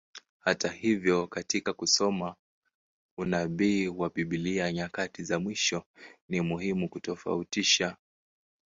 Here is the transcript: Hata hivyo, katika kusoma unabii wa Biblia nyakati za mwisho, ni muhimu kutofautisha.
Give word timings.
Hata 0.39 0.67
hivyo, 0.71 1.27
katika 1.27 1.73
kusoma 1.73 2.35
unabii 3.17 3.87
wa 3.87 4.09
Biblia 4.09 4.71
nyakati 4.71 5.23
za 5.23 5.39
mwisho, 5.39 5.83
ni 6.29 6.41
muhimu 6.41 6.89
kutofautisha. 6.89 7.97